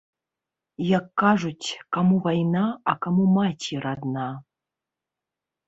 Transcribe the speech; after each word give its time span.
Як 0.97 1.05
кажуць, 1.23 1.67
каму 1.99 2.15
вайна, 2.25 2.65
а 2.93 2.97
каму 3.09 3.29
маці 3.37 3.73
радна. 3.87 4.27